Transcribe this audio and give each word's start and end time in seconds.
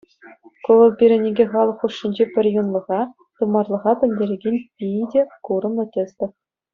Ку 0.63 0.69
вӑл 0.77 0.89
пирӗн 0.97 1.23
икӗ 1.29 1.45
халӑх 1.51 1.77
хушшинчи 1.79 2.23
пӗрюнлӑха, 2.33 3.01
тымарлӑха 3.35 3.91
пӗлтерекен 3.99 4.55
питӗ 4.77 5.21
курӑмлӑ 5.45 5.85
тӗслӗх. 5.93 6.31